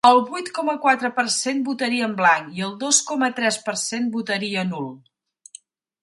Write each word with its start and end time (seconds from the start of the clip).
El 0.09 0.19
vuit 0.27 0.47
coma 0.53 0.73
quatre 0.85 1.09
per 1.17 1.25
cent 1.33 1.59
votaria 1.67 2.07
en 2.07 2.15
blanc 2.21 2.57
i 2.59 2.63
el 2.67 2.73
dos 2.83 3.01
coma 3.09 3.29
tres 3.41 3.59
per 3.67 3.75
cent 3.81 4.09
votaria 4.15 4.65
nul. 4.71 4.89